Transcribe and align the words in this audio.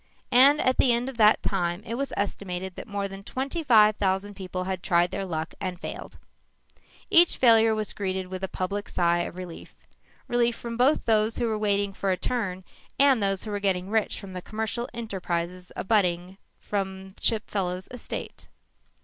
And 0.31 0.59
at 0.59 0.77
the 0.79 0.91
end 0.93 1.09
of 1.09 1.17
that 1.17 1.43
time 1.43 1.83
it 1.85 1.93
was 1.93 2.11
estimated 2.17 2.73
that 2.75 2.87
more 2.87 3.07
than 3.07 3.23
twenty 3.23 3.61
five 3.61 3.97
thousand 3.97 4.33
people 4.35 4.63
had 4.63 4.81
tried 4.81 5.11
their 5.11 5.25
luck 5.25 5.53
and 5.61 5.79
failed. 5.79 6.17
Each 7.11 7.37
failure 7.37 7.75
was 7.75 7.93
greeted 7.93 8.25
with 8.25 8.43
a 8.43 8.47
public 8.47 8.89
sigh 8.89 9.19
of 9.19 9.35
relief 9.35 9.75
relief 10.27 10.55
from 10.55 10.75
both 10.75 11.05
those 11.05 11.37
who 11.37 11.45
were 11.45 11.59
waiting 11.59 11.93
for 11.93 12.09
a 12.09 12.17
turn 12.17 12.63
and 12.97 13.21
those 13.21 13.43
who 13.43 13.51
were 13.51 13.59
getting 13.59 13.91
rich 13.91 14.19
from 14.19 14.31
the 14.31 14.41
commercial 14.41 14.89
enterprises 14.91 15.71
abutting 15.75 16.39
upon 16.65 17.09
the 17.09 17.21
Chipfellow 17.21 17.77
estate. 17.91 18.49